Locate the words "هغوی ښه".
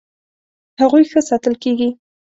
0.81-1.19